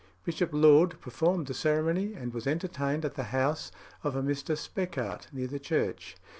Bishop 0.25 0.49
Laud 0.51 0.99
performed 0.99 1.45
the 1.45 1.53
ceremony, 1.53 2.15
and 2.15 2.33
was 2.33 2.47
entertained 2.47 3.05
at 3.05 3.13
the 3.13 3.25
house 3.25 3.71
of 4.03 4.15
a 4.15 4.23
Mr. 4.23 4.57
Speckart, 4.57 5.31
near 5.31 5.45
the 5.45 5.59
church. 5.59 6.15